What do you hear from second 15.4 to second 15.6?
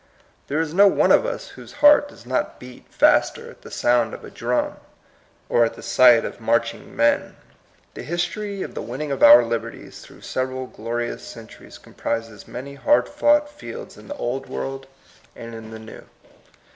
84 THE COMING PEOPLE.